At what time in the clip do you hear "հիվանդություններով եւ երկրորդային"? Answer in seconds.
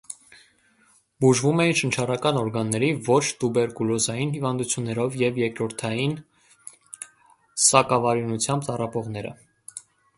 4.39-6.19